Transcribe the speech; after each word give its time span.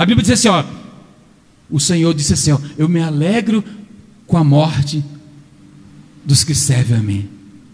A 0.00 0.06
Bíblia 0.06 0.22
diz 0.22 0.30
assim: 0.32 0.48
ó, 0.48 0.64
o 1.68 1.78
Senhor 1.78 2.14
disse 2.14 2.32
assim: 2.32 2.52
ó, 2.52 2.58
eu 2.78 2.88
me 2.88 3.02
alegro 3.02 3.62
com 4.26 4.38
a 4.38 4.42
morte 4.42 5.04
dos 6.24 6.42
que 6.42 6.54
servem 6.54 6.96
a 6.96 7.02
mim. 7.02 7.28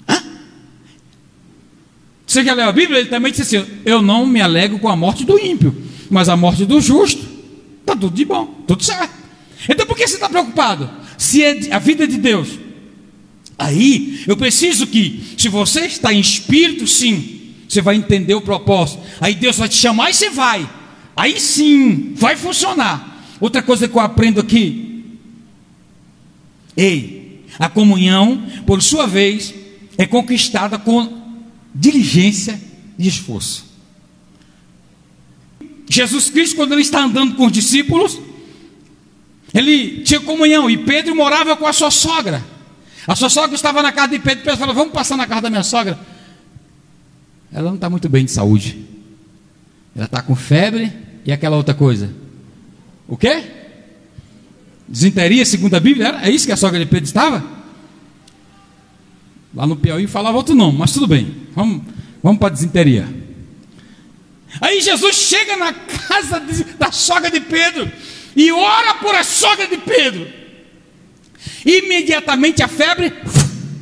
Hã? 0.09 0.21
Você 2.27 2.43
já 2.43 2.53
leu 2.53 2.69
a 2.69 2.73
Bíblia? 2.73 2.99
Ele 2.99 3.09
também 3.09 3.31
disse 3.31 3.43
assim: 3.43 3.71
eu 3.85 4.03
não 4.03 4.27
me 4.27 4.41
alegro 4.41 4.81
com 4.81 4.89
a 4.89 4.97
morte 4.97 5.25
do 5.25 5.39
ímpio, 5.39 5.73
mas 6.11 6.29
a 6.29 6.37
morte 6.37 6.65
do 6.65 6.81
justo. 6.81 7.25
Está 7.81 7.95
tudo 7.95 8.17
de 8.17 8.25
bom, 8.25 8.47
tudo 8.67 8.83
certo. 8.83 9.15
Então 9.69 9.87
por 9.87 9.97
que 9.97 10.05
você 10.05 10.15
está 10.15 10.29
preocupado? 10.29 10.91
Se 11.17 11.45
é 11.45 11.73
a 11.73 11.79
vida 11.79 12.09
de 12.09 12.19
Deus. 12.19 12.59
Aí 13.57 14.25
eu 14.27 14.37
preciso 14.37 14.89
que, 14.89 15.37
se 15.39 15.49
você 15.49 15.83
está 15.83 16.13
em 16.13 16.19
espírito, 16.19 16.89
sim, 16.89 17.55
você 17.69 17.81
vai 17.81 17.95
entender 17.95 18.35
o 18.35 18.41
propósito. 18.41 19.01
Aí 19.21 19.33
Deus 19.37 19.57
vai 19.57 19.69
te 19.69 19.77
chamar 19.77 20.11
e 20.11 20.15
você 20.15 20.29
vai. 20.29 20.69
Aí 21.17 21.41
sim, 21.41 22.13
vai 22.15 22.37
funcionar. 22.37 23.25
Outra 23.41 23.63
coisa 23.63 23.89
que 23.89 23.97
eu 23.97 24.01
aprendo 24.01 24.39
aqui. 24.39 25.17
Ei, 26.77 27.43
a 27.59 27.71
comunhão, 27.71 28.47
por 28.67 28.83
sua 28.83 29.07
vez, 29.07 29.55
é 29.97 30.07
conquistada 30.07 30.79
com 30.79 31.41
diligência 31.75 32.61
e 32.99 33.09
esforço. 33.09 33.65
Jesus 35.89 36.29
Cristo, 36.29 36.57
quando 36.57 36.73
ele 36.73 36.83
está 36.83 37.03
andando 37.03 37.35
com 37.35 37.47
os 37.47 37.53
discípulos, 37.53 38.21
ele 39.55 40.03
tinha 40.03 40.21
comunhão 40.21 40.69
e 40.69 40.77
Pedro 40.77 41.17
morava 41.17 41.57
com 41.57 41.67
a 41.67 41.73
sua 41.73 41.91
sogra. 41.91 42.45
A 43.07 43.15
sua 43.15 43.31
sogra 43.31 43.55
estava 43.55 43.81
na 43.81 43.93
casa 43.93 44.09
de 44.09 44.19
Pedro. 44.19 44.45
Pedro 44.45 44.59
falou: 44.59 44.75
Vamos 44.75 44.93
passar 44.93 45.17
na 45.17 45.27
casa 45.27 45.43
da 45.43 45.51
minha 45.51 45.63
sogra. 45.63 45.99
Ela 47.53 47.69
não 47.69 47.77
está 47.77 47.89
muito 47.89 48.09
bem 48.09 48.25
de 48.25 48.33
saúde. 48.33 48.85
Ela 49.95 50.07
está 50.07 50.21
com 50.21 50.35
febre 50.35 51.06
e 51.27 51.33
aquela 51.33 51.57
outra 51.57 51.75
coisa. 51.75 52.15
O 53.09 53.17
quê? 53.17 53.43
Desinteria, 54.89 55.45
segundo 55.45 55.75
a 55.75 55.81
Bíblia? 55.81 56.21
É 56.23 56.31
isso 56.31 56.47
que 56.47 56.53
a 56.53 56.57
sogra 56.57 56.79
de 56.79 56.87
Pedro 56.87 57.05
estava? 57.05 57.45
Lá 59.53 59.67
no 59.67 59.77
Piauí 59.77 60.07
falava 60.07 60.37
outro 60.37 60.55
nome, 60.55 60.79
mas 60.79 60.93
tudo 60.93 61.09
bem. 61.09 61.49
Vamos, 61.55 61.83
vamos 62.23 62.39
para 62.39 62.49
a 62.49 62.53
desinteria. 62.53 63.09
Aí 64.61 64.81
Jesus 64.81 65.17
chega 65.17 65.57
na 65.57 65.73
casa 65.73 66.39
de, 66.41 66.65
da 66.75 66.93
sogra 66.93 67.31
de 67.31 67.41
Pedro 67.41 67.91
e 68.37 68.53
ora 68.53 68.95
por 68.95 69.15
a 69.15 69.25
sogra 69.25 69.67
de 69.67 69.79
Pedro. 69.79 70.27
Imediatamente 71.65 72.63
a 72.63 72.69
febre 72.69 73.13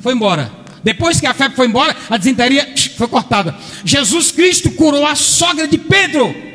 foi 0.00 0.14
embora. 0.14 0.50
Depois 0.82 1.20
que 1.20 1.26
a 1.26 1.34
febre 1.34 1.56
foi 1.56 1.66
embora, 1.66 1.94
a 2.08 2.16
desinteria 2.16 2.74
foi 2.96 3.08
cortada. 3.08 3.54
Jesus 3.84 4.30
Cristo 4.30 4.70
curou 4.72 5.06
a 5.06 5.14
sogra 5.14 5.68
de 5.68 5.76
Pedro. 5.76 6.53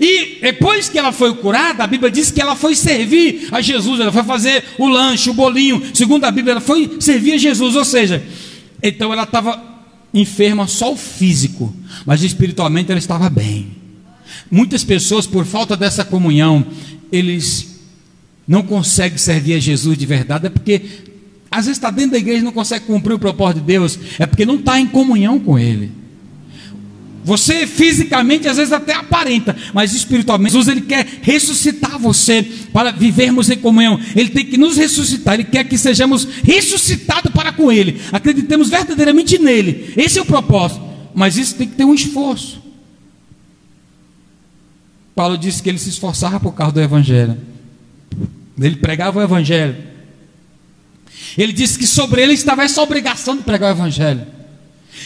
E 0.00 0.38
depois 0.40 0.88
que 0.88 0.98
ela 0.98 1.12
foi 1.12 1.34
curada, 1.34 1.84
a 1.84 1.86
Bíblia 1.86 2.10
diz 2.10 2.30
que 2.30 2.40
ela 2.40 2.54
foi 2.54 2.74
servir 2.74 3.48
a 3.50 3.60
Jesus, 3.60 4.00
ela 4.00 4.12
foi 4.12 4.22
fazer 4.24 4.64
o 4.78 4.86
lanche, 4.86 5.30
o 5.30 5.34
bolinho. 5.34 5.82
Segundo 5.94 6.24
a 6.24 6.30
Bíblia, 6.30 6.52
ela 6.52 6.60
foi 6.60 6.96
servir 7.00 7.32
a 7.32 7.38
Jesus, 7.38 7.74
ou 7.74 7.84
seja, 7.84 8.22
então 8.82 9.12
ela 9.12 9.24
estava 9.24 9.76
enferma 10.12 10.66
só 10.66 10.92
o 10.92 10.96
físico, 10.96 11.74
mas 12.04 12.22
espiritualmente 12.22 12.90
ela 12.90 12.98
estava 12.98 13.28
bem. 13.28 13.68
Muitas 14.50 14.84
pessoas, 14.84 15.26
por 15.26 15.44
falta 15.44 15.76
dessa 15.76 16.04
comunhão, 16.04 16.64
eles 17.10 17.80
não 18.46 18.62
consegue 18.62 19.18
servir 19.18 19.54
a 19.54 19.58
Jesus 19.58 19.98
de 19.98 20.06
verdade, 20.06 20.46
é 20.46 20.50
porque 20.50 20.82
às 21.50 21.66
vezes 21.66 21.78
está 21.78 21.90
dentro 21.90 22.12
da 22.12 22.18
igreja 22.18 22.40
e 22.40 22.44
não 22.44 22.52
consegue 22.52 22.84
cumprir 22.84 23.14
o 23.14 23.18
propósito 23.18 23.60
de 23.60 23.66
Deus, 23.66 23.98
é 24.18 24.26
porque 24.26 24.46
não 24.46 24.56
está 24.56 24.78
em 24.78 24.86
comunhão 24.86 25.38
com 25.38 25.58
Ele. 25.58 25.90
Você 27.26 27.66
fisicamente 27.66 28.46
às 28.46 28.56
vezes 28.56 28.72
até 28.72 28.94
aparenta, 28.94 29.54
mas 29.74 29.92
espiritualmente 29.92 30.52
Jesus 30.52 30.68
ele 30.68 30.82
quer 30.82 31.04
ressuscitar 31.20 31.98
você 31.98 32.42
para 32.72 32.92
vivermos 32.92 33.50
em 33.50 33.58
comunhão. 33.58 34.00
Ele 34.14 34.30
tem 34.30 34.46
que 34.46 34.56
nos 34.56 34.76
ressuscitar, 34.76 35.34
ele 35.34 35.44
quer 35.44 35.64
que 35.64 35.76
sejamos 35.76 36.24
ressuscitados 36.44 37.32
para 37.32 37.52
com 37.52 37.70
ele. 37.70 38.00
Acreditemos 38.12 38.70
verdadeiramente 38.70 39.38
nele. 39.38 39.92
Esse 39.96 40.18
é 40.18 40.22
o 40.22 40.26
propósito. 40.26 40.86
Mas 41.14 41.36
isso 41.36 41.56
tem 41.56 41.66
que 41.66 41.74
ter 41.74 41.84
um 41.84 41.94
esforço. 41.94 42.62
Paulo 45.14 45.36
disse 45.36 45.62
que 45.62 45.68
ele 45.68 45.78
se 45.78 45.88
esforçava 45.88 46.38
por 46.38 46.52
causa 46.52 46.74
do 46.74 46.80
evangelho. 46.80 47.36
Ele 48.58 48.76
pregava 48.76 49.18
o 49.18 49.22
Evangelho. 49.22 49.76
Ele 51.36 51.52
disse 51.52 51.78
que 51.78 51.86
sobre 51.86 52.22
ele 52.22 52.32
estava 52.32 52.62
essa 52.62 52.80
obrigação 52.80 53.36
de 53.36 53.42
pregar 53.42 53.70
o 53.72 53.76
Evangelho. 53.76 54.26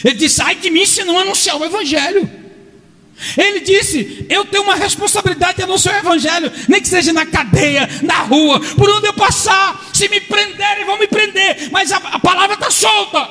Ele 0.03 0.15
disse: 0.15 0.41
ai 0.41 0.55
de 0.55 0.69
mim 0.69 0.85
se 0.85 1.03
não 1.03 1.17
anunciar 1.17 1.57
o 1.57 1.65
Evangelho. 1.65 2.29
Ele 3.37 3.59
disse: 3.59 4.25
Eu 4.29 4.45
tenho 4.45 4.63
uma 4.63 4.75
responsabilidade 4.75 5.57
de 5.57 5.63
anunciar 5.63 5.95
o 5.95 5.99
Evangelho, 5.99 6.51
nem 6.67 6.81
que 6.81 6.87
seja 6.87 7.13
na 7.13 7.25
cadeia, 7.25 7.87
na 8.01 8.19
rua, 8.23 8.59
por 8.75 8.89
onde 8.89 9.07
eu 9.07 9.13
passar. 9.13 9.89
Se 9.93 10.09
me 10.09 10.19
prenderem, 10.21 10.85
vão 10.85 10.97
me 10.97 11.07
prender, 11.07 11.69
mas 11.71 11.91
a, 11.91 11.97
a 11.97 12.19
palavra 12.19 12.55
está 12.55 12.71
solta. 12.71 13.29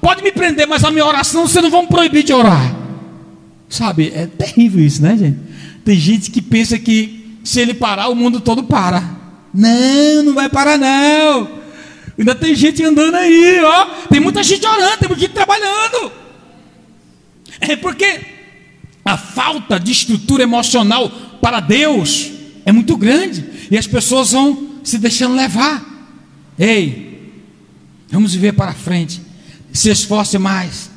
Pode 0.00 0.22
me 0.22 0.32
prender, 0.32 0.66
mas 0.66 0.84
a 0.84 0.90
minha 0.90 1.06
oração 1.06 1.46
vocês 1.46 1.62
não 1.62 1.70
vão 1.70 1.86
proibir 1.86 2.22
de 2.22 2.32
orar. 2.32 2.76
Sabe, 3.68 4.12
é 4.14 4.26
terrível 4.26 4.84
isso, 4.84 5.02
né, 5.02 5.16
gente? 5.16 5.38
Tem 5.84 5.96
gente 5.96 6.30
que 6.30 6.42
pensa 6.42 6.78
que 6.78 7.38
se 7.42 7.60
ele 7.60 7.74
parar, 7.74 8.08
o 8.08 8.14
mundo 8.14 8.40
todo 8.40 8.62
para. 8.62 9.02
Não, 9.52 10.22
não 10.22 10.34
vai 10.34 10.48
parar 10.48 10.78
não. 10.78 11.61
Ainda 12.22 12.36
tem 12.36 12.54
gente 12.54 12.80
andando 12.84 13.16
aí, 13.16 13.60
ó. 13.64 13.84
Tem 14.08 14.20
muita 14.20 14.44
gente 14.44 14.64
orando, 14.64 14.98
tem 14.98 15.08
muita 15.08 15.22
gente 15.22 15.34
trabalhando. 15.34 16.12
É 17.58 17.74
porque 17.74 18.20
a 19.04 19.16
falta 19.18 19.80
de 19.80 19.90
estrutura 19.90 20.44
emocional 20.44 21.10
para 21.40 21.58
Deus 21.58 22.30
é 22.64 22.70
muito 22.70 22.96
grande 22.96 23.44
e 23.68 23.76
as 23.76 23.88
pessoas 23.88 24.30
vão 24.30 24.76
se 24.84 24.98
deixando 24.98 25.34
levar. 25.34 25.84
Ei, 26.56 27.32
vamos 28.08 28.34
viver 28.34 28.52
para 28.52 28.72
frente. 28.72 29.20
Se 29.72 29.90
esforce 29.90 30.38
mais. 30.38 30.92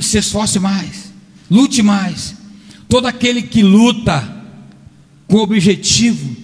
Se 0.00 0.16
esforce 0.16 0.58
mais. 0.58 1.12
Lute 1.50 1.82
mais. 1.82 2.34
Todo 2.88 3.06
aquele 3.06 3.42
que 3.42 3.62
luta 3.62 4.26
com 5.26 5.36
objetivo 5.36 6.34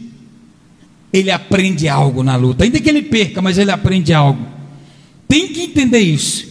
ele 1.15 1.31
aprende 1.31 1.89
algo 1.89 2.25
na 2.25 2.35
luta, 2.35 2.65
ainda 2.65 2.81
que 2.81 2.89
ele 2.89 3.01
perca, 3.01 3.41
mas 3.41 3.57
ele 3.57 3.71
aprende 3.71 4.13
algo. 4.13 4.45
Tem 5.29 5.47
que 5.47 5.63
entender 5.63 6.01
isso. 6.01 6.45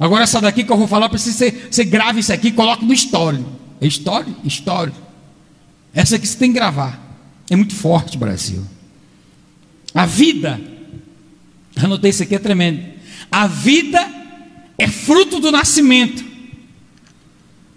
Agora, 0.00 0.24
essa 0.24 0.40
daqui 0.40 0.64
que 0.64 0.72
eu 0.72 0.76
vou 0.76 0.88
falar, 0.88 1.08
precisa 1.08 1.38
ser, 1.38 1.68
você 1.70 1.84
grave 1.84 2.18
isso 2.18 2.32
aqui 2.32 2.48
e 2.48 2.52
coloque 2.52 2.84
no 2.84 2.92
histórico. 2.92 3.48
É 3.80 3.86
história? 3.86 4.34
História. 4.42 4.92
Essa 5.94 6.16
aqui 6.16 6.26
você 6.26 6.36
tem 6.36 6.50
que 6.50 6.58
gravar. 6.58 7.00
É 7.48 7.54
muito 7.54 7.72
forte, 7.76 8.18
Brasil. 8.18 8.66
A 9.94 10.04
vida, 10.06 10.60
anotei 11.76 12.10
isso 12.10 12.24
aqui, 12.24 12.34
é 12.34 12.40
tremendo. 12.40 12.82
A 13.30 13.46
vida 13.46 14.04
é 14.76 14.88
fruto 14.88 15.38
do 15.38 15.52
nascimento. 15.52 16.24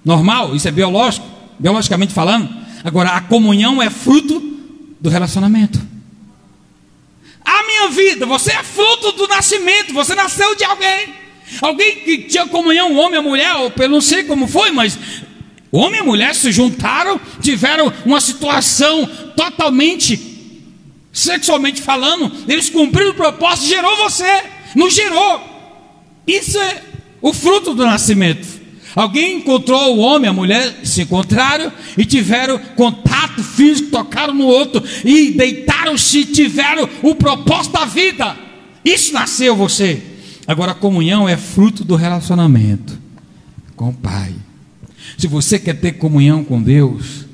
Normal, 0.04 0.56
isso 0.56 0.68
é 0.68 0.72
biológico, 0.72 1.28
biologicamente 1.60 2.12
falando. 2.12 2.50
Agora, 2.84 3.12
a 3.12 3.22
comunhão 3.22 3.80
é 3.80 3.92
fruto 3.92 4.40
do 5.00 5.12
relacionamento. 5.12 5.97
Minha 7.78 7.90
vida, 7.90 8.26
você 8.26 8.52
é 8.54 8.64
fruto 8.64 9.12
do 9.12 9.28
nascimento, 9.28 9.94
você 9.94 10.16
nasceu 10.16 10.56
de 10.56 10.64
alguém. 10.64 11.14
Alguém 11.62 11.98
que 11.98 12.18
tinha 12.24 12.48
comunhão, 12.48 12.96
homem 12.96 13.20
ou 13.20 13.24
mulher, 13.24 13.54
ou 13.56 13.72
eu 13.78 13.90
não 13.90 14.02
sei 14.02 14.24
como 14.24 14.48
foi, 14.48 14.72
mas 14.72 14.98
homem 15.72 16.02
e 16.02 16.04
mulher 16.04 16.34
se 16.34 16.52
juntaram, 16.52 17.22
tiveram 17.40 17.94
uma 18.04 18.20
situação 18.20 19.06
totalmente, 19.36 20.20
sexualmente 21.14 21.80
falando, 21.82 22.32
eles 22.48 22.68
cumpriram 22.70 23.12
o 23.12 23.16
propósito, 23.16 23.68
gerou 23.68 23.96
você, 23.98 24.44
não 24.76 24.90
gerou. 24.90 25.40
Isso 26.26 26.60
é 26.60 26.82
o 27.22 27.32
fruto 27.32 27.76
do 27.76 27.86
nascimento. 27.86 28.57
Alguém 28.98 29.38
encontrou 29.38 29.96
o 29.96 30.00
homem, 30.00 30.28
a 30.28 30.34
mulher 30.34 30.80
se 30.84 31.04
encontraram 31.04 31.72
e 31.96 32.04
tiveram 32.04 32.58
contato 32.76 33.44
físico, 33.44 33.92
tocaram 33.92 34.34
no 34.34 34.46
outro 34.46 34.84
e 35.06 35.34
deitaram-se, 35.34 36.26
tiveram 36.26 36.90
o 37.04 37.14
propósito 37.14 37.74
da 37.74 37.86
vida. 37.86 38.36
Isso 38.84 39.14
nasceu 39.14 39.56
você. 39.56 40.02
Agora 40.48 40.72
a 40.72 40.76
comunhão 40.76 41.30
é 41.30 41.38
fruto 41.38 41.84
do 41.84 41.96
relacionamento 41.96 42.98
com 43.76 43.90
o 43.90 43.94
Pai. 43.94 44.34
Se 45.16 45.28
você 45.28 45.60
quer 45.60 45.76
ter 45.76 46.00
comunhão 46.00 46.44
com 46.44 46.60
Deus, 46.60 47.28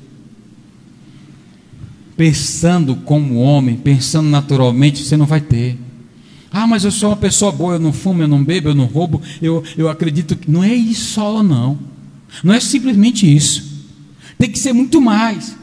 pensando 2.14 2.94
como 2.94 3.40
homem, 3.40 3.74
pensando 3.74 4.28
naturalmente, 4.28 5.02
você 5.02 5.16
não 5.16 5.24
vai 5.24 5.40
ter. 5.40 5.78
Ah, 6.56 6.68
mas 6.68 6.84
eu 6.84 6.92
sou 6.92 7.08
uma 7.10 7.16
pessoa 7.16 7.50
boa, 7.50 7.74
eu 7.74 7.80
não 7.80 7.92
fumo, 7.92 8.22
eu 8.22 8.28
não 8.28 8.44
bebo, 8.44 8.68
eu 8.68 8.76
não 8.76 8.84
roubo, 8.84 9.20
eu, 9.42 9.64
eu 9.76 9.88
acredito 9.88 10.36
que. 10.36 10.48
Não 10.48 10.62
é 10.62 10.72
isso 10.72 11.14
só, 11.14 11.42
não. 11.42 11.76
Não 12.44 12.54
é 12.54 12.60
simplesmente 12.60 13.26
isso. 13.26 13.88
Tem 14.38 14.48
que 14.48 14.60
ser 14.60 14.72
muito 14.72 15.00
mais. 15.00 15.56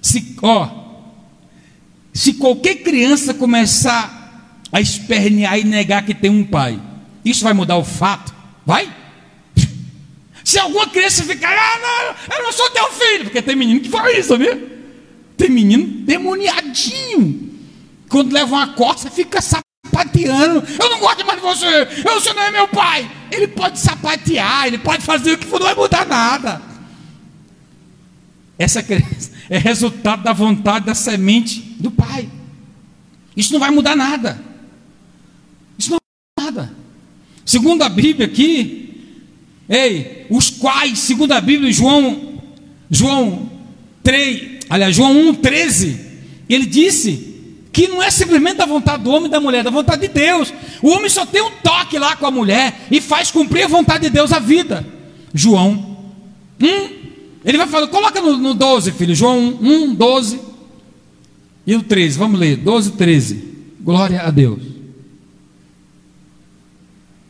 Se, 0.00 0.34
ó, 0.42 0.68
se 2.12 2.32
qualquer 2.32 2.82
criança 2.82 3.32
começar 3.32 4.60
a 4.72 4.80
espernear 4.80 5.56
e 5.60 5.62
negar 5.62 6.04
que 6.04 6.14
tem 6.14 6.32
um 6.32 6.42
pai, 6.42 6.82
isso 7.24 7.44
vai 7.44 7.52
mudar 7.52 7.76
o 7.76 7.84
fato? 7.84 8.34
Vai? 8.66 8.92
Se 10.42 10.58
alguma 10.58 10.88
criança 10.88 11.22
ficar, 11.22 11.56
ah, 11.56 11.78
não, 12.28 12.36
eu 12.38 12.42
não 12.42 12.52
sou 12.52 12.68
teu 12.70 12.90
filho, 12.90 13.24
porque 13.26 13.40
tem 13.40 13.54
menino 13.54 13.78
que 13.78 13.88
fala 13.88 14.10
isso, 14.10 14.30
sabia? 14.30 14.82
Tem 15.36 15.48
menino 15.48 15.86
demoniadinho. 16.04 17.52
Quando 18.08 18.32
leva 18.32 18.52
uma 18.52 18.72
costa, 18.72 19.08
fica 19.08 19.40
sapateando. 19.92 20.64
Eu 20.80 20.90
não 20.90 20.98
gosto 20.98 21.26
mais 21.26 21.38
de 21.38 21.46
você. 21.46 21.66
Eu, 22.06 22.20
você 22.20 22.32
não 22.32 22.42
é 22.42 22.50
meu 22.50 22.66
pai. 22.68 23.10
Ele 23.30 23.46
pode 23.46 23.78
sapatear, 23.78 24.66
ele 24.66 24.78
pode 24.78 25.04
fazer 25.04 25.32
o 25.32 25.38
que 25.38 25.46
for, 25.46 25.60
não 25.60 25.66
vai 25.66 25.74
mudar 25.74 26.06
nada. 26.06 26.62
Essa 28.58 28.82
criança 28.82 29.30
é 29.50 29.58
resultado 29.58 30.22
da 30.22 30.32
vontade 30.32 30.86
da 30.86 30.94
semente 30.94 31.60
do 31.78 31.90
pai. 31.90 32.28
Isso 33.36 33.52
não 33.52 33.60
vai 33.60 33.70
mudar 33.70 33.94
nada. 33.94 34.40
Isso 35.78 35.90
não 35.90 35.98
vai 35.98 36.46
mudar 36.46 36.62
nada. 36.62 36.74
Segundo 37.44 37.82
a 37.82 37.88
Bíblia 37.88 38.26
aqui, 38.26 39.18
ei, 39.68 40.26
os 40.30 40.48
quais, 40.48 40.98
segundo 41.00 41.32
a 41.32 41.40
Bíblia, 41.40 41.72
João, 41.72 42.40
João 42.90 43.50
3, 44.02 44.60
aliás, 44.70 44.94
João 44.94 45.28
1, 45.30 45.34
13, 45.34 46.00
ele 46.48 46.66
disse 46.66 47.31
que 47.72 47.88
não 47.88 48.02
é 48.02 48.10
simplesmente 48.10 48.58
da 48.58 48.66
vontade 48.66 49.02
do 49.02 49.10
homem 49.10 49.28
e 49.28 49.30
da 49.30 49.40
mulher, 49.40 49.60
é 49.60 49.62
da 49.62 49.70
vontade 49.70 50.02
de 50.02 50.08
Deus. 50.08 50.52
O 50.82 50.90
homem 50.90 51.08
só 51.08 51.24
tem 51.24 51.40
um 51.40 51.50
toque 51.62 51.98
lá 51.98 52.14
com 52.14 52.26
a 52.26 52.30
mulher 52.30 52.86
e 52.90 53.00
faz 53.00 53.30
cumprir 53.30 53.64
a 53.64 53.68
vontade 53.68 54.04
de 54.04 54.10
Deus 54.10 54.30
a 54.30 54.38
vida. 54.38 54.86
João 55.32 55.96
1, 56.60 56.66
ele 57.44 57.56
vai 57.56 57.66
falar, 57.66 57.86
coloca 57.86 58.20
no, 58.20 58.36
no 58.36 58.52
12, 58.52 58.92
filho, 58.92 59.14
João 59.14 59.38
1, 59.60 59.84
1, 59.84 59.94
12 59.94 60.40
e 61.66 61.74
o 61.74 61.82
13, 61.82 62.18
vamos 62.18 62.38
ler, 62.38 62.56
12, 62.56 62.92
13. 62.92 63.52
Glória 63.80 64.20
a 64.20 64.30
Deus. 64.30 64.62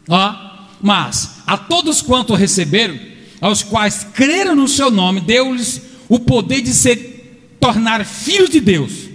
Ó, 0.09 0.35
mas 0.81 1.37
a 1.47 1.57
todos 1.57 2.03
quanto 2.03 2.35
receberam, 2.35 2.99
aos 3.41 3.63
quais 3.63 4.05
creram 4.13 4.57
no 4.57 4.67
seu 4.67 4.91
nome, 4.91 5.21
deu-lhes 5.21 5.83
o 6.09 6.19
poder 6.19 6.61
de 6.61 6.75
ser 6.75 7.57
tornar 7.61 8.05
filhos 8.05 8.51
de 8.51 8.61
Deus. 8.61 9.12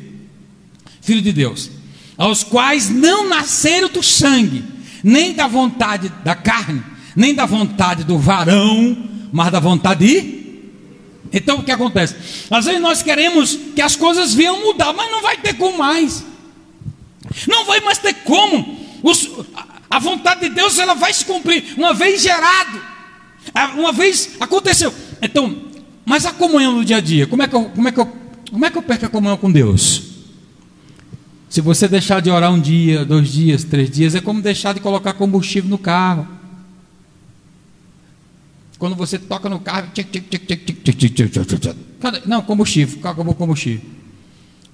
Filho 1.07 1.21
de 1.21 1.31
Deus. 1.31 1.71
Aos 2.17 2.43
quais 2.43 2.89
não 2.89 3.29
nasceram 3.29 3.87
do 3.87 4.03
sangue, 4.03 4.61
nem 5.01 5.31
da 5.31 5.47
vontade 5.47 6.11
da 6.21 6.35
carne, 6.35 6.83
nem 7.15 7.33
da 7.33 7.45
vontade 7.45 8.03
do 8.03 8.19
varão, 8.19 9.07
mas 9.31 9.49
da 9.49 9.59
vontade 9.61 10.05
de 10.05 10.37
então 11.31 11.59
o 11.59 11.63
que 11.63 11.71
acontece? 11.71 12.15
Às 12.49 12.65
vezes 12.65 12.81
nós 12.81 13.01
queremos 13.01 13.57
que 13.73 13.81
as 13.81 13.95
coisas 13.95 14.33
venham 14.33 14.61
mudar, 14.61 14.93
mas 14.93 15.09
não 15.09 15.21
vai 15.21 15.37
ter 15.37 15.53
como 15.53 15.77
mais. 15.77 16.25
Não 17.47 17.65
vai 17.65 17.79
mais 17.81 17.97
ter 17.97 18.13
como. 18.13 18.77
Os, 19.01 19.29
a 19.89 19.99
vontade 19.99 20.41
de 20.41 20.49
Deus 20.49 20.77
ela 20.77 20.93
vai 20.93 21.13
se 21.13 21.23
cumprir 21.23 21.73
uma 21.77 21.93
vez 21.93 22.21
gerado, 22.21 22.81
uma 23.75 23.93
vez 23.93 24.31
aconteceu. 24.39 24.93
Então, 25.21 25.55
mas 26.05 26.25
a 26.25 26.31
comunhão 26.31 26.73
no 26.73 26.85
dia 26.85 26.97
a 26.97 27.01
dia, 27.01 27.27
como 27.27 27.43
é 27.43 27.47
que 27.47 27.55
eu, 27.55 27.65
como 27.65 27.87
é 27.87 27.91
que 27.91 27.99
eu, 27.99 28.13
como 28.51 28.65
é 28.65 28.69
que 28.69 28.77
eu 28.77 28.81
perco 28.81 29.05
a 29.05 29.09
comunhão 29.09 29.37
com 29.37 29.51
Deus? 29.51 30.06
Se 31.49 31.61
você 31.61 31.87
deixar 31.87 32.21
de 32.21 32.29
orar 32.29 32.51
um 32.51 32.59
dia, 32.59 33.05
dois 33.05 33.29
dias, 33.29 33.63
três 33.63 33.89
dias, 33.89 34.15
é 34.15 34.21
como 34.21 34.41
deixar 34.41 34.73
de 34.73 34.79
colocar 34.79 35.13
combustível 35.13 35.69
no 35.69 35.77
carro. 35.77 36.27
Quando 38.77 38.95
você 38.95 39.17
toca 39.17 39.49
no 39.49 39.59
carro, 39.59 39.87
não, 42.25 42.41
combustível, 42.41 42.99
acabou 42.99 43.33
o 43.33 43.35
combustível. 43.35 43.83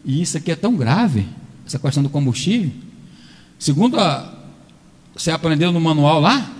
E 0.03 0.21
isso 0.21 0.37
aqui 0.37 0.51
é 0.51 0.55
tão 0.55 0.75
grave, 0.75 1.25
essa 1.65 1.79
questão 1.79 2.03
do 2.03 2.09
combustível. 2.09 2.71
Segundo 3.57 3.99
a, 3.99 4.33
você 5.15 5.31
aprendeu 5.31 5.71
no 5.71 5.79
manual 5.79 6.19
lá? 6.19 6.51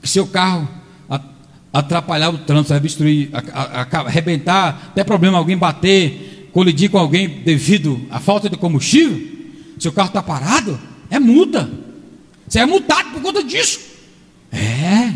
Que 0.00 0.08
seu 0.08 0.26
carro 0.26 0.68
atrapalhar 1.72 2.30
o 2.30 2.38
trânsito, 2.38 2.70
vai 2.70 2.80
destruir, 2.80 3.30
arrebentar, 4.06 4.90
até 4.90 5.04
problema 5.04 5.38
alguém 5.38 5.56
bater, 5.56 6.27
colidir 6.58 6.90
com 6.90 6.98
alguém 6.98 7.28
devido 7.28 8.00
à 8.10 8.18
falta 8.18 8.50
de 8.50 8.56
combustível, 8.56 9.28
seu 9.78 9.92
carro 9.92 10.08
está 10.08 10.20
parado, 10.20 10.76
é 11.08 11.20
multa. 11.20 11.70
Você 12.48 12.58
é 12.58 12.66
multado 12.66 13.10
por 13.10 13.22
conta 13.22 13.44
disso. 13.44 13.78
É. 14.50 15.12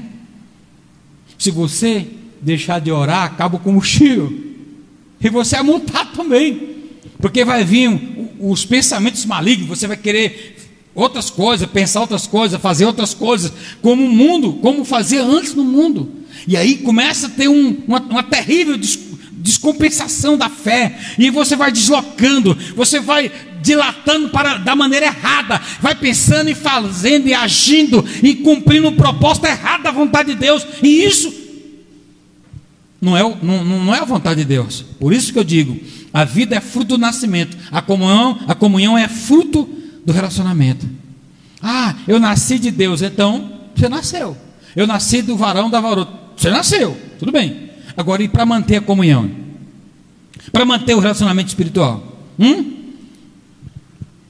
Se 1.37 1.50
você 1.50 2.06
deixar 2.41 2.81
de 2.81 2.93
orar, 2.93 3.25
acaba 3.25 3.56
o 3.56 3.59
combustível. 3.59 4.33
E 5.21 5.29
você 5.31 5.56
é 5.56 5.62
multado 5.65 6.12
também. 6.12 6.77
Porque 7.19 7.44
vai 7.44 7.65
vir 7.65 7.91
os 8.39 8.65
pensamentos 8.65 9.27
malignos, 9.27 9.67
você 9.67 9.89
vai 9.89 9.97
querer 9.97 10.56
outras 10.94 11.29
coisas, 11.29 11.69
pensar 11.69 12.03
outras 12.03 12.25
coisas, 12.25 12.61
fazer 12.61 12.85
outras 12.85 13.15
coisas, 13.15 13.53
como 13.81 14.06
o 14.06 14.12
mundo, 14.12 14.53
como 14.62 14.85
fazia 14.85 15.25
antes 15.25 15.55
no 15.56 15.65
mundo. 15.65 16.09
E 16.47 16.56
aí 16.56 16.77
começa 16.77 17.27
a 17.27 17.31
ter 17.31 17.49
um, 17.49 17.79
uma, 17.89 17.99
uma 17.99 18.23
terrível 18.23 18.79
descompensação 19.43 20.39
da 20.39 20.49
fé, 20.49 20.99
e 21.19 21.29
você 21.31 21.56
vai 21.56 21.73
deslocando, 21.73 22.56
você 22.77 23.00
vai 23.00 23.31
dilatando 23.61 24.29
para 24.31 24.59
da 24.59 24.75
maneira 24.75 25.06
errada, 25.06 25.61
vai 25.81 25.94
pensando 25.94 26.49
e 26.49 26.55
fazendo 26.55 27.27
e 27.27 27.35
agindo 27.35 28.05
e 28.23 28.37
cumprindo 28.37 28.89
o 28.89 28.97
propósito 28.97 29.47
errado 29.47 29.83
da 29.83 29.91
vontade 29.91 30.33
de 30.33 30.39
Deus, 30.39 30.67
e 30.83 31.05
isso 31.05 31.33
não 33.00 33.17
é, 33.17 33.23
não, 33.43 33.65
não 33.65 33.94
é 33.94 33.99
a 33.99 34.05
vontade 34.05 34.41
de 34.41 34.47
Deus. 34.47 34.85
Por 35.00 35.12
isso 35.12 35.33
que 35.33 35.39
eu 35.39 35.44
digo, 35.44 35.79
a 36.15 36.25
vida 36.25 36.55
é 36.55 36.61
fruto 36.61 36.97
do 36.97 36.99
nascimento, 36.99 37.56
a 37.71 37.83
comunhão, 37.83 38.39
a 38.47 38.55
comunhão 38.55 38.97
é 38.97 39.09
fruto 39.09 39.69
do 40.06 40.12
relacionamento. 40.12 40.89
Ah, 41.61 41.97
eu 42.06 42.21
nasci 42.21 42.59
de 42.59 42.71
Deus, 42.71 43.03
então 43.03 43.50
você 43.75 43.89
nasceu. 43.89 44.37
Eu 44.75 44.87
nasci 44.87 45.21
do 45.23 45.37
varão 45.37 45.69
da 45.69 45.81
varota. 45.81 46.12
Você 46.37 46.50
nasceu, 46.50 46.97
tudo 47.19 47.31
bem. 47.31 47.62
Agora, 47.97 48.23
e 48.23 48.29
para 48.29 48.47
manter 48.47 48.77
a 48.77 48.81
comunhão? 48.81 49.31
Para 50.50 50.65
manter 50.65 50.94
o 50.94 51.00
relacionamento 51.00 51.49
espiritual? 51.49 52.19
Hum? 52.39 52.93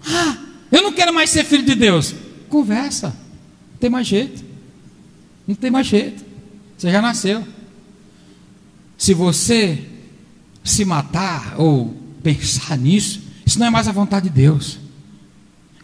Ah, 0.07 0.37
eu 0.71 0.83
não 0.83 0.93
quero 0.93 1.13
mais 1.13 1.31
ser 1.31 1.45
filho 1.45 1.65
de 1.65 1.75
Deus. 1.75 2.15
Conversa. 2.49 3.09
Não 3.73 3.79
tem 3.79 3.91
mais 3.91 4.07
jeito. 4.07 4.45
Não 5.47 5.55
tem 5.55 5.71
mais 5.71 5.87
jeito. 5.87 6.25
Você 6.77 6.91
já 6.91 7.01
nasceu. 7.01 7.47
Se 8.99 9.15
você 9.15 9.85
se 10.65 10.85
matar 10.85 11.55
ou 11.59 11.97
pensar 12.23 12.77
nisso, 12.77 13.21
isso 13.45 13.59
não 13.59 13.67
é 13.67 13.71
mais 13.71 13.89
a 13.89 13.93
vontade 13.93 14.29
de 14.29 14.35
Deus. 14.35 14.79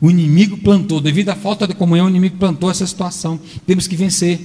O 0.00 0.10
inimigo 0.10 0.56
plantou, 0.58 1.00
devido 1.00 1.30
à 1.30 1.34
falta 1.34 1.66
de 1.66 1.74
comunhão, 1.74 2.06
o 2.06 2.10
inimigo 2.10 2.36
plantou 2.36 2.70
essa 2.70 2.86
situação. 2.86 3.40
Temos 3.66 3.86
que 3.86 3.96
vencer. 3.96 4.40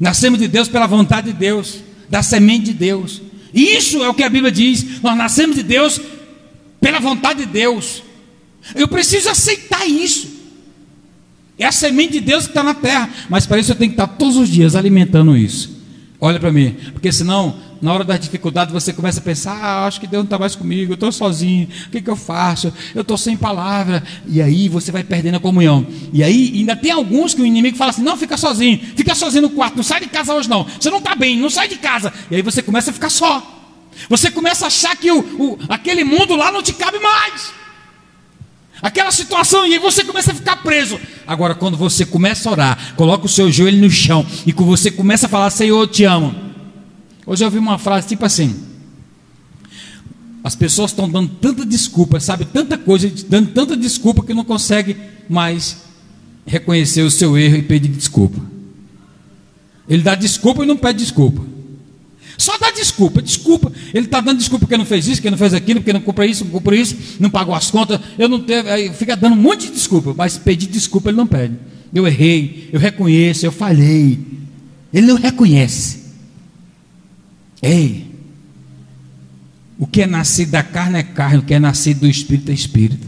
Nascemos 0.00 0.40
de 0.40 0.48
Deus 0.48 0.68
pela 0.68 0.86
vontade 0.86 1.32
de 1.32 1.38
Deus, 1.38 1.78
da 2.12 2.22
semente 2.22 2.66
de 2.66 2.74
Deus. 2.74 3.22
Isso 3.54 4.04
é 4.04 4.08
o 4.08 4.12
que 4.12 4.22
a 4.22 4.28
Bíblia 4.28 4.52
diz. 4.52 5.00
Nós 5.00 5.16
nascemos 5.16 5.56
de 5.56 5.62
Deus 5.62 5.98
pela 6.78 7.00
vontade 7.00 7.46
de 7.46 7.50
Deus. 7.50 8.02
Eu 8.74 8.86
preciso 8.86 9.30
aceitar 9.30 9.88
isso. 9.88 10.28
É 11.58 11.64
a 11.64 11.72
semente 11.72 12.12
de 12.12 12.20
Deus 12.20 12.44
que 12.44 12.50
está 12.50 12.62
na 12.62 12.74
terra. 12.74 13.08
Mas 13.30 13.46
para 13.46 13.58
isso 13.58 13.72
eu 13.72 13.76
tenho 13.76 13.92
que 13.92 13.94
estar 13.94 14.06
todos 14.06 14.36
os 14.36 14.50
dias 14.50 14.76
alimentando 14.76 15.34
isso. 15.34 15.74
Olha 16.20 16.38
para 16.38 16.52
mim, 16.52 16.76
porque 16.92 17.10
senão 17.10 17.56
na 17.82 17.92
hora 17.92 18.04
das 18.04 18.20
dificuldades 18.20 18.72
você 18.72 18.92
começa 18.92 19.18
a 19.18 19.22
pensar: 19.22 19.58
ah, 19.60 19.86
acho 19.86 20.00
que 20.00 20.06
Deus 20.06 20.20
não 20.20 20.26
está 20.26 20.38
mais 20.38 20.54
comigo, 20.54 20.92
eu 20.92 20.94
estou 20.94 21.10
sozinho, 21.10 21.68
o 21.88 21.90
que, 21.90 22.00
que 22.00 22.08
eu 22.08 22.14
faço? 22.14 22.72
Eu 22.94 23.02
estou 23.02 23.18
sem 23.18 23.36
palavra. 23.36 24.04
E 24.28 24.40
aí 24.40 24.68
você 24.68 24.92
vai 24.92 25.02
perdendo 25.02 25.34
a 25.34 25.40
comunhão. 25.40 25.84
E 26.12 26.22
aí 26.22 26.52
ainda 26.54 26.76
tem 26.76 26.92
alguns 26.92 27.34
que 27.34 27.42
o 27.42 27.46
inimigo 27.46 27.76
fala 27.76 27.90
assim: 27.90 28.02
não, 28.02 28.16
fica 28.16 28.36
sozinho, 28.36 28.78
fica 28.96 29.16
sozinho 29.16 29.42
no 29.42 29.50
quarto, 29.50 29.76
não 29.76 29.82
sai 29.82 29.98
de 29.98 30.06
casa 30.06 30.32
hoje 30.32 30.48
não. 30.48 30.64
Você 30.64 30.90
não 30.90 30.98
está 30.98 31.16
bem, 31.16 31.36
não 31.36 31.50
sai 31.50 31.66
de 31.66 31.76
casa. 31.76 32.12
E 32.30 32.36
aí 32.36 32.42
você 32.42 32.62
começa 32.62 32.92
a 32.92 32.94
ficar 32.94 33.10
só. 33.10 33.60
Você 34.08 34.30
começa 34.30 34.64
a 34.64 34.68
achar 34.68 34.96
que 34.96 35.10
o, 35.10 35.18
o, 35.18 35.58
aquele 35.68 36.04
mundo 36.04 36.36
lá 36.36 36.52
não 36.52 36.62
te 36.62 36.72
cabe 36.72 37.00
mais. 37.00 37.52
Aquela 38.80 39.10
situação, 39.10 39.66
e 39.66 39.74
aí 39.74 39.78
você 39.78 40.04
começa 40.04 40.30
a 40.30 40.34
ficar 40.34 40.56
preso. 40.62 41.00
Agora, 41.26 41.54
quando 41.54 41.76
você 41.76 42.06
começa 42.06 42.48
a 42.48 42.52
orar, 42.52 42.94
coloca 42.96 43.26
o 43.26 43.28
seu 43.28 43.50
joelho 43.50 43.80
no 43.80 43.90
chão 43.90 44.24
e 44.46 44.52
você 44.52 44.90
começa 44.90 45.26
a 45.26 45.28
falar: 45.28 45.50
Senhor, 45.50 45.80
eu 45.80 45.86
te 45.86 46.04
amo. 46.04 46.51
Hoje 47.26 47.44
eu 47.44 47.46
ouvi 47.46 47.58
uma 47.58 47.78
frase 47.78 48.08
tipo 48.08 48.24
assim: 48.24 48.54
as 50.42 50.56
pessoas 50.56 50.90
estão 50.90 51.08
dando 51.08 51.28
tanta 51.40 51.64
desculpa, 51.64 52.18
sabe, 52.18 52.44
tanta 52.44 52.76
coisa, 52.76 53.10
dando 53.28 53.50
tanta 53.50 53.76
desculpa 53.76 54.24
que 54.24 54.34
não 54.34 54.44
consegue 54.44 54.96
mais 55.28 55.78
reconhecer 56.44 57.02
o 57.02 57.10
seu 57.10 57.38
erro 57.38 57.56
e 57.56 57.62
pedir 57.62 57.88
desculpa. 57.88 58.40
Ele 59.88 60.02
dá 60.02 60.14
desculpa 60.14 60.64
e 60.64 60.66
não 60.66 60.76
pede 60.76 60.98
desculpa. 60.98 61.42
Só 62.36 62.58
dá 62.58 62.72
desculpa, 62.72 63.22
desculpa. 63.22 63.70
Ele 63.94 64.06
está 64.06 64.20
dando 64.20 64.38
desculpa 64.38 64.64
porque 64.64 64.76
não 64.76 64.84
fez 64.84 65.06
isso, 65.06 65.16
porque 65.16 65.30
não 65.30 65.38
fez 65.38 65.54
aquilo, 65.54 65.80
porque 65.80 65.92
não 65.92 66.00
comprou 66.00 66.26
isso, 66.26 66.44
não 66.44 66.50
comprou 66.50 66.76
isso, 66.76 66.96
não 67.20 67.30
pagou 67.30 67.54
as 67.54 67.70
contas. 67.70 68.00
Eu 68.18 68.28
não 68.28 68.40
teve, 68.40 68.68
aí 68.68 68.92
fica 68.92 69.16
dando 69.16 69.34
um 69.34 69.40
monte 69.40 69.66
de 69.66 69.74
desculpa, 69.74 70.12
mas 70.16 70.38
pedir 70.38 70.66
desculpa 70.66 71.10
ele 71.10 71.16
não 71.16 71.26
pede. 71.26 71.54
Eu 71.94 72.06
errei, 72.06 72.68
eu 72.72 72.80
reconheço, 72.80 73.46
eu 73.46 73.52
falhei. 73.52 74.18
Ele 74.92 75.06
não 75.06 75.16
reconhece. 75.16 76.01
Ei, 77.62 78.12
o 79.78 79.86
que 79.86 80.02
é 80.02 80.06
nascido 80.06 80.50
da 80.50 80.62
carne 80.62 80.98
é 80.98 81.02
carne, 81.02 81.38
o 81.38 81.42
que 81.42 81.54
é 81.54 81.60
nascido 81.60 82.00
do 82.00 82.08
espírito 82.08 82.50
é 82.50 82.54
espírito. 82.54 83.06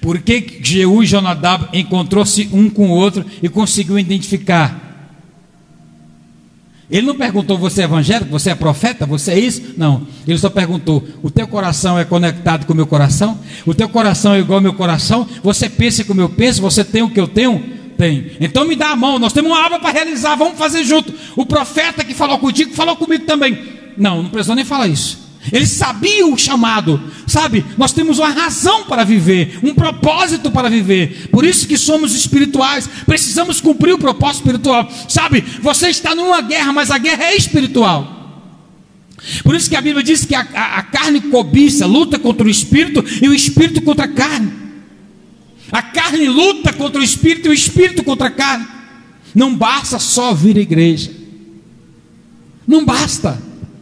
Por 0.00 0.20
que 0.20 0.60
Jeú 0.62 1.02
e 1.02 1.06
Jonadab 1.06 1.68
encontrou-se 1.72 2.48
um 2.52 2.70
com 2.70 2.88
o 2.88 2.94
outro 2.94 3.24
e 3.42 3.48
conseguiu 3.48 3.98
identificar? 3.98 4.90
Ele 6.90 7.06
não 7.06 7.16
perguntou: 7.16 7.56
você 7.56 7.82
é 7.82 7.84
evangélico, 7.84 8.30
você 8.30 8.50
é 8.50 8.54
profeta, 8.54 9.06
você 9.06 9.32
é 9.32 9.38
isso? 9.38 9.74
Não. 9.76 10.06
Ele 10.26 10.38
só 10.38 10.50
perguntou: 10.50 11.06
o 11.22 11.30
teu 11.30 11.46
coração 11.46 11.98
é 11.98 12.04
conectado 12.04 12.66
com 12.66 12.72
o 12.72 12.76
meu 12.76 12.86
coração? 12.86 13.38
O 13.64 13.72
teu 13.72 13.88
coração 13.88 14.34
é 14.34 14.40
igual 14.40 14.58
ao 14.58 14.62
meu 14.62 14.74
coração? 14.74 15.26
Você 15.42 15.68
pensa 15.68 16.04
como 16.04 16.20
eu 16.20 16.28
penso? 16.28 16.60
Você 16.62 16.84
tem 16.84 17.02
o 17.02 17.10
que 17.10 17.20
eu 17.20 17.28
tenho? 17.28 17.69
Tem. 18.00 18.30
Então 18.40 18.64
me 18.64 18.74
dá 18.74 18.92
a 18.92 18.96
mão, 18.96 19.18
nós 19.18 19.30
temos 19.30 19.50
uma 19.50 19.62
obra 19.66 19.78
para 19.78 19.90
realizar, 19.90 20.34
vamos 20.34 20.58
fazer 20.58 20.82
junto. 20.84 21.12
O 21.36 21.44
profeta 21.44 22.02
que 22.02 22.14
falou 22.14 22.38
contigo 22.38 22.72
falou 22.72 22.96
comigo 22.96 23.26
também. 23.26 23.62
Não, 23.94 24.22
não 24.22 24.30
precisou 24.30 24.56
nem 24.56 24.64
falar 24.64 24.88
isso. 24.88 25.18
Ele 25.52 25.66
sabia 25.66 26.26
o 26.26 26.38
chamado, 26.38 26.98
sabe? 27.26 27.62
Nós 27.76 27.92
temos 27.92 28.18
uma 28.18 28.30
razão 28.30 28.84
para 28.84 29.04
viver, 29.04 29.58
um 29.62 29.74
propósito 29.74 30.50
para 30.50 30.70
viver. 30.70 31.28
Por 31.30 31.44
isso 31.44 31.68
que 31.68 31.76
somos 31.76 32.14
espirituais, 32.14 32.88
precisamos 33.04 33.60
cumprir 33.60 33.92
o 33.92 33.98
propósito 33.98 34.46
espiritual. 34.46 34.90
Sabe? 35.06 35.44
Você 35.60 35.90
está 35.90 36.14
numa 36.14 36.40
guerra, 36.40 36.72
mas 36.72 36.90
a 36.90 36.96
guerra 36.96 37.24
é 37.24 37.36
espiritual. 37.36 38.16
Por 39.44 39.54
isso 39.54 39.68
que 39.68 39.76
a 39.76 39.82
Bíblia 39.82 40.02
diz 40.02 40.24
que 40.24 40.34
a, 40.34 40.40
a, 40.54 40.78
a 40.78 40.82
carne 40.84 41.20
cobiça, 41.20 41.84
luta 41.84 42.18
contra 42.18 42.46
o 42.46 42.50
espírito 42.50 43.04
e 43.20 43.28
o 43.28 43.34
espírito 43.34 43.82
contra 43.82 44.06
a 44.06 44.08
carne. 44.08 44.59
A 45.70 45.82
carne 45.82 46.28
luta 46.28 46.72
contra 46.72 47.00
o 47.00 47.04
espírito 47.04 47.46
e 47.46 47.50
o 47.50 47.54
espírito 47.54 48.02
contra 48.02 48.28
a 48.28 48.30
carne. 48.30 48.66
Não 49.34 49.54
basta 49.54 49.98
só 49.98 50.34
vir 50.34 50.56
à 50.56 50.60
igreja. 50.60 51.12
Não 52.66 52.84
basta. 52.84 53.49